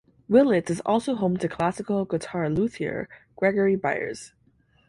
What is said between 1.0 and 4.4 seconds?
home to classical guitar luthier Gregory Byers.